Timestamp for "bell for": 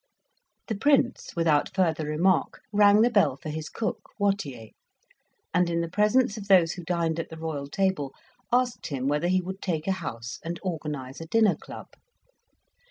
3.11-3.49